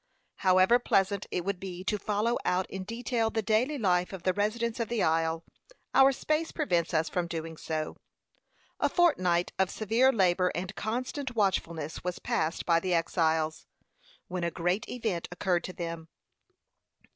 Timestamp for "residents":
4.33-4.79